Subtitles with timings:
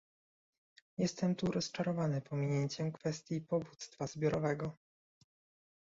[0.97, 4.77] Jestem tu rozczarowany pominięciem kwestii powództwa zbiorowego